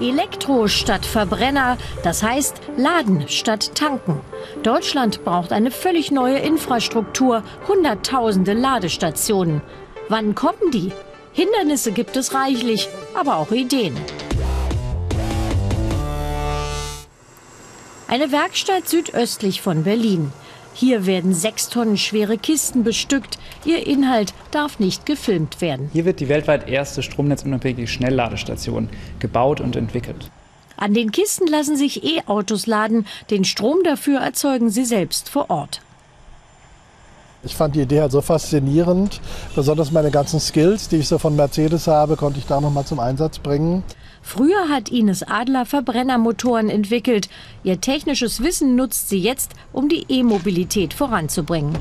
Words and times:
Elektro 0.00 0.68
statt 0.68 1.06
Verbrenner, 1.06 1.78
das 2.02 2.22
heißt 2.22 2.60
Laden 2.76 3.28
statt 3.28 3.74
Tanken. 3.74 4.20
Deutschland 4.62 5.24
braucht 5.24 5.52
eine 5.52 5.70
völlig 5.70 6.10
neue 6.10 6.38
Infrastruktur, 6.38 7.42
Hunderttausende 7.66 8.52
Ladestationen. 8.52 9.62
Wann 10.08 10.34
kommen 10.34 10.70
die? 10.72 10.92
Hindernisse 11.32 11.92
gibt 11.92 12.16
es 12.16 12.34
reichlich, 12.34 12.88
aber 13.14 13.36
auch 13.36 13.52
Ideen. 13.52 13.96
Eine 18.08 18.30
Werkstatt 18.32 18.88
südöstlich 18.88 19.62
von 19.62 19.82
Berlin. 19.82 20.32
Hier 20.78 21.06
werden 21.06 21.32
sechs 21.32 21.70
Tonnen 21.70 21.96
schwere 21.96 22.36
Kisten 22.36 22.84
bestückt. 22.84 23.38
Ihr 23.64 23.86
Inhalt 23.86 24.34
darf 24.50 24.78
nicht 24.78 25.06
gefilmt 25.06 25.62
werden. 25.62 25.88
Hier 25.94 26.04
wird 26.04 26.20
die 26.20 26.28
weltweit 26.28 26.68
erste 26.68 27.02
stromnetzunabhängige 27.02 27.86
Schnellladestation 27.86 28.90
gebaut 29.18 29.62
und 29.62 29.74
entwickelt. 29.74 30.30
An 30.76 30.92
den 30.92 31.12
Kisten 31.12 31.46
lassen 31.46 31.78
sich 31.78 32.04
E-Autos 32.04 32.66
laden. 32.66 33.06
Den 33.30 33.44
Strom 33.44 33.78
dafür 33.84 34.20
erzeugen 34.20 34.68
sie 34.68 34.84
selbst 34.84 35.30
vor 35.30 35.48
Ort. 35.48 35.80
Ich 37.42 37.54
fand 37.54 37.74
die 37.74 37.80
Idee 37.80 38.02
halt 38.02 38.12
so 38.12 38.20
faszinierend. 38.20 39.22
Besonders 39.54 39.92
meine 39.92 40.10
ganzen 40.10 40.40
Skills, 40.40 40.90
die 40.90 40.96
ich 40.96 41.08
so 41.08 41.16
von 41.16 41.36
Mercedes 41.36 41.86
habe, 41.86 42.16
konnte 42.16 42.38
ich 42.38 42.44
da 42.44 42.60
noch 42.60 42.72
mal 42.72 42.84
zum 42.84 43.00
Einsatz 43.00 43.38
bringen. 43.38 43.82
Früher 44.26 44.68
hat 44.68 44.88
Ines 44.88 45.22
Adler 45.22 45.64
Verbrennermotoren 45.64 46.68
entwickelt. 46.68 47.28
Ihr 47.62 47.80
technisches 47.80 48.42
Wissen 48.42 48.74
nutzt 48.74 49.08
sie 49.08 49.20
jetzt, 49.20 49.52
um 49.72 49.88
die 49.88 50.04
E-Mobilität 50.08 50.94
voranzubringen. 50.94 51.78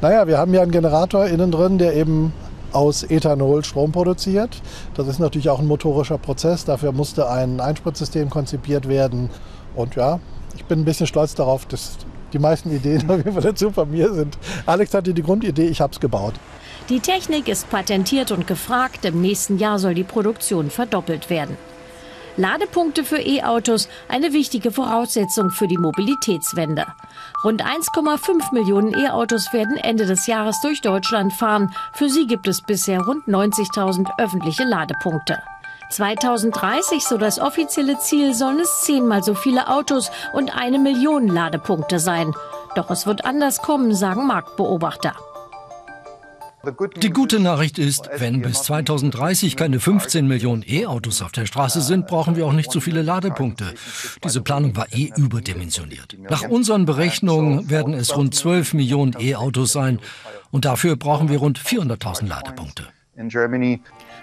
Naja, 0.00 0.28
wir 0.28 0.38
haben 0.38 0.54
ja 0.54 0.62
einen 0.62 0.70
Generator 0.70 1.26
innen 1.26 1.50
drin, 1.50 1.78
der 1.78 1.96
eben 1.96 2.32
aus 2.70 3.02
Ethanol 3.02 3.64
Strom 3.64 3.90
produziert. 3.90 4.62
Das 4.94 5.08
ist 5.08 5.18
natürlich 5.18 5.50
auch 5.50 5.58
ein 5.58 5.66
motorischer 5.66 6.16
Prozess. 6.16 6.64
Dafür 6.64 6.92
musste 6.92 7.28
ein 7.28 7.58
Einspritzsystem 7.58 8.30
konzipiert 8.30 8.88
werden. 8.88 9.28
Und 9.74 9.96
ja, 9.96 10.20
ich 10.54 10.64
bin 10.66 10.78
ein 10.78 10.84
bisschen 10.84 11.08
stolz 11.08 11.34
darauf, 11.34 11.66
dass 11.66 11.96
die 12.32 12.38
meisten 12.38 12.70
Ideen 12.70 13.02
dazu 13.42 13.72
von 13.72 13.90
mir 13.90 14.14
sind. 14.14 14.38
Alex 14.64 14.94
hatte 14.94 15.12
die 15.12 15.24
Grundidee, 15.24 15.66
ich 15.66 15.80
habe 15.80 15.92
es 15.92 15.98
gebaut. 15.98 16.34
Die 16.88 17.00
Technik 17.00 17.48
ist 17.48 17.68
patentiert 17.68 18.30
und 18.30 18.46
gefragt. 18.46 19.04
Im 19.04 19.20
nächsten 19.20 19.58
Jahr 19.58 19.80
soll 19.80 19.94
die 19.94 20.04
Produktion 20.04 20.70
verdoppelt 20.70 21.30
werden. 21.30 21.56
Ladepunkte 22.36 23.04
für 23.04 23.18
E-Autos 23.18 23.88
eine 24.08 24.32
wichtige 24.32 24.72
Voraussetzung 24.72 25.50
für 25.50 25.66
die 25.66 25.78
Mobilitätswende. 25.78 26.86
Rund 27.44 27.64
1,5 27.64 28.54
Millionen 28.54 28.94
E-Autos 28.94 29.52
werden 29.52 29.76
Ende 29.76 30.06
des 30.06 30.26
Jahres 30.26 30.60
durch 30.62 30.80
Deutschland 30.80 31.32
fahren. 31.32 31.74
Für 31.92 32.08
sie 32.08 32.26
gibt 32.26 32.48
es 32.48 32.62
bisher 32.62 33.00
rund 33.00 33.26
90.000 33.26 34.08
öffentliche 34.18 34.64
Ladepunkte. 34.64 35.38
2030, 35.90 37.04
so 37.04 37.18
das 37.18 37.40
offizielle 37.40 37.98
Ziel, 37.98 38.34
sollen 38.34 38.60
es 38.60 38.82
zehnmal 38.82 39.22
so 39.22 39.34
viele 39.34 39.68
Autos 39.68 40.10
und 40.32 40.56
eine 40.56 40.78
Million 40.78 41.26
Ladepunkte 41.26 41.98
sein. 41.98 42.32
Doch 42.76 42.90
es 42.90 43.06
wird 43.06 43.24
anders 43.24 43.60
kommen, 43.60 43.94
sagen 43.94 44.26
Marktbeobachter. 44.26 45.14
Die 47.02 47.10
gute 47.10 47.40
Nachricht 47.40 47.78
ist, 47.78 48.10
wenn 48.18 48.42
bis 48.42 48.62
2030 48.64 49.56
keine 49.56 49.80
15 49.80 50.26
Millionen 50.26 50.62
E-Autos 50.66 51.22
auf 51.22 51.32
der 51.32 51.46
Straße 51.46 51.80
sind, 51.80 52.06
brauchen 52.06 52.36
wir 52.36 52.46
auch 52.46 52.52
nicht 52.52 52.70
so 52.70 52.80
viele 52.80 53.02
Ladepunkte. 53.02 53.74
Diese 54.22 54.42
Planung 54.42 54.76
war 54.76 54.86
eh 54.92 55.10
überdimensioniert. 55.16 56.16
Nach 56.18 56.42
unseren 56.48 56.84
Berechnungen 56.84 57.70
werden 57.70 57.94
es 57.94 58.14
rund 58.14 58.34
12 58.34 58.74
Millionen 58.74 59.16
E-Autos 59.18 59.72
sein 59.72 60.00
und 60.50 60.66
dafür 60.66 60.96
brauchen 60.96 61.30
wir 61.30 61.38
rund 61.38 61.58
400.000 61.58 62.28
Ladepunkte. 62.28 62.88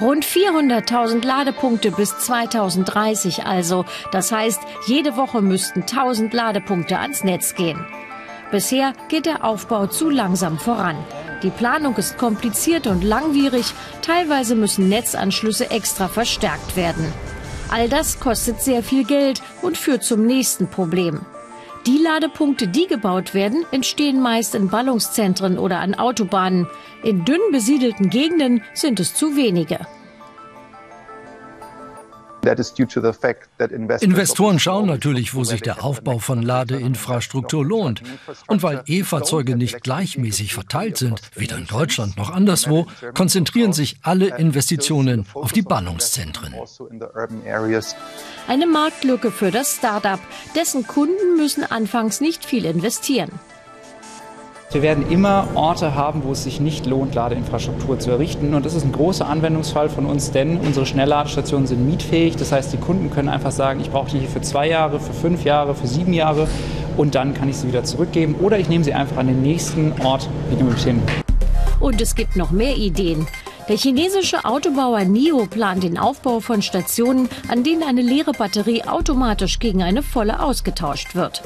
Rund 0.00 0.24
400.000 0.24 1.24
Ladepunkte 1.24 1.90
bis 1.92 2.18
2030 2.18 3.44
also. 3.44 3.84
Das 4.10 4.32
heißt, 4.32 4.60
jede 4.86 5.16
Woche 5.16 5.42
müssten 5.42 5.82
1000 5.82 6.32
Ladepunkte 6.32 6.98
ans 6.98 7.24
Netz 7.24 7.54
gehen. 7.54 7.78
Bisher 8.52 8.92
geht 9.08 9.24
der 9.24 9.44
Aufbau 9.44 9.86
zu 9.86 10.10
langsam 10.10 10.58
voran. 10.58 10.96
Die 11.42 11.50
Planung 11.50 11.96
ist 11.96 12.18
kompliziert 12.18 12.86
und 12.86 13.02
langwierig. 13.02 13.72
Teilweise 14.02 14.54
müssen 14.54 14.90
Netzanschlüsse 14.90 15.70
extra 15.70 16.06
verstärkt 16.06 16.76
werden. 16.76 17.10
All 17.70 17.88
das 17.88 18.20
kostet 18.20 18.60
sehr 18.60 18.82
viel 18.82 19.04
Geld 19.04 19.42
und 19.62 19.78
führt 19.78 20.04
zum 20.04 20.26
nächsten 20.26 20.68
Problem. 20.68 21.22
Die 21.86 21.96
Ladepunkte, 21.96 22.68
die 22.68 22.86
gebaut 22.86 23.32
werden, 23.32 23.64
entstehen 23.72 24.20
meist 24.20 24.54
in 24.54 24.68
Ballungszentren 24.68 25.58
oder 25.58 25.80
an 25.80 25.94
Autobahnen. 25.94 26.68
In 27.02 27.24
dünn 27.24 27.40
besiedelten 27.50 28.10
Gegenden 28.10 28.62
sind 28.74 29.00
es 29.00 29.14
zu 29.14 29.34
wenige. 29.34 29.80
Investoren 34.00 34.58
schauen 34.58 34.86
natürlich, 34.86 35.34
wo 35.34 35.44
sich 35.44 35.62
der 35.62 35.84
Aufbau 35.84 36.18
von 36.18 36.42
Ladeinfrastruktur 36.42 37.64
lohnt. 37.64 38.02
Und 38.48 38.62
weil 38.62 38.82
E-Fahrzeuge 38.86 39.56
nicht 39.56 39.82
gleichmäßig 39.82 40.52
verteilt 40.54 40.96
sind, 40.96 41.20
weder 41.36 41.56
in 41.56 41.66
Deutschland 41.66 42.16
noch 42.16 42.30
anderswo, 42.30 42.86
konzentrieren 43.14 43.72
sich 43.72 43.98
alle 44.02 44.36
Investitionen 44.38 45.26
auf 45.34 45.52
die 45.52 45.62
Ballungszentren. 45.62 46.54
Eine 48.48 48.66
Marktlücke 48.66 49.30
für 49.30 49.50
das 49.50 49.76
Start-up. 49.76 50.20
Dessen 50.56 50.86
Kunden 50.86 51.36
müssen 51.36 51.64
anfangs 51.64 52.20
nicht 52.20 52.44
viel 52.44 52.64
investieren. 52.64 53.30
Wir 54.72 54.80
werden 54.80 55.10
immer 55.10 55.48
Orte 55.54 55.94
haben, 55.94 56.24
wo 56.24 56.32
es 56.32 56.44
sich 56.44 56.58
nicht 56.58 56.86
lohnt, 56.86 57.14
Ladeinfrastruktur 57.14 57.98
zu 57.98 58.10
errichten. 58.10 58.54
Und 58.54 58.64
das 58.64 58.74
ist 58.74 58.84
ein 58.84 58.92
großer 58.92 59.28
Anwendungsfall 59.28 59.90
von 59.90 60.06
uns, 60.06 60.30
denn 60.30 60.56
unsere 60.56 60.86
Schnellladestationen 60.86 61.66
sind 61.66 61.86
mietfähig. 61.86 62.36
Das 62.36 62.52
heißt, 62.52 62.72
die 62.72 62.78
Kunden 62.78 63.10
können 63.10 63.28
einfach 63.28 63.50
sagen, 63.50 63.80
ich 63.80 63.90
brauche 63.90 64.10
die 64.10 64.20
hier 64.20 64.30
für 64.30 64.40
zwei 64.40 64.68
Jahre, 64.68 64.98
für 64.98 65.12
fünf 65.12 65.44
Jahre, 65.44 65.74
für 65.74 65.86
sieben 65.86 66.14
Jahre 66.14 66.48
und 66.96 67.14
dann 67.14 67.34
kann 67.34 67.50
ich 67.50 67.58
sie 67.58 67.68
wieder 67.68 67.84
zurückgeben. 67.84 68.34
Oder 68.40 68.58
ich 68.58 68.70
nehme 68.70 68.82
sie 68.82 68.94
einfach 68.94 69.18
an 69.18 69.26
den 69.26 69.42
nächsten 69.42 69.92
Ort 70.02 70.26
wieder 70.50 70.64
mit 70.64 70.78
hin. 70.78 71.02
Und 71.78 72.00
es 72.00 72.14
gibt 72.14 72.36
noch 72.36 72.50
mehr 72.50 72.74
Ideen. 72.74 73.26
Der 73.68 73.76
chinesische 73.76 74.44
Autobauer 74.46 75.04
NIO 75.04 75.46
plant 75.46 75.82
den 75.82 75.98
Aufbau 75.98 76.40
von 76.40 76.62
Stationen, 76.62 77.28
an 77.48 77.62
denen 77.62 77.82
eine 77.82 78.00
leere 78.00 78.32
Batterie 78.32 78.84
automatisch 78.84 79.58
gegen 79.58 79.82
eine 79.82 80.02
volle 80.02 80.42
ausgetauscht 80.42 81.14
wird. 81.14 81.42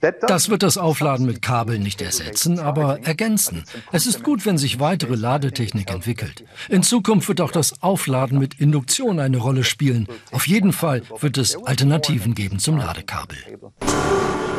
Das 0.00 0.50
wird 0.50 0.62
das 0.62 0.76
Aufladen 0.76 1.26
mit 1.26 1.40
Kabeln 1.40 1.82
nicht 1.82 2.02
ersetzen, 2.02 2.58
aber 2.58 3.00
ergänzen. 3.04 3.64
Es 3.92 4.06
ist 4.06 4.22
gut, 4.22 4.44
wenn 4.44 4.58
sich 4.58 4.78
weitere 4.78 5.14
Ladetechnik 5.14 5.90
entwickelt. 5.90 6.44
In 6.68 6.82
Zukunft 6.82 7.28
wird 7.28 7.40
auch 7.40 7.50
das 7.50 7.82
Aufladen 7.82 8.38
mit 8.38 8.60
Induktion 8.60 9.20
eine 9.20 9.38
Rolle 9.38 9.64
spielen. 9.64 10.06
Auf 10.32 10.46
jeden 10.46 10.72
Fall 10.72 11.02
wird 11.20 11.38
es 11.38 11.56
Alternativen 11.64 12.34
geben 12.34 12.58
zum 12.58 12.76
Ladekabel. 12.76 13.38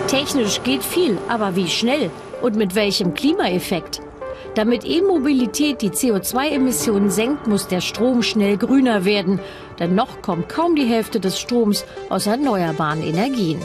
Technisch 0.07 0.63
geht 0.63 0.83
viel, 0.83 1.17
aber 1.27 1.55
wie 1.55 1.67
schnell 1.67 2.09
und 2.41 2.55
mit 2.55 2.75
welchem 2.75 3.13
Klimaeffekt? 3.13 4.01
Damit 4.55 4.85
E-Mobilität 4.85 5.81
die 5.81 5.91
CO2-Emissionen 5.91 7.11
senkt, 7.11 7.45
muss 7.45 7.67
der 7.67 7.81
Strom 7.81 8.23
schnell 8.23 8.57
grüner 8.57 9.05
werden. 9.05 9.39
Denn 9.77 9.93
noch 9.93 10.23
kommt 10.23 10.49
kaum 10.49 10.75
die 10.75 10.87
Hälfte 10.87 11.19
des 11.19 11.39
Stroms 11.39 11.85
aus 12.09 12.25
erneuerbaren 12.25 13.03
Energien. 13.03 13.61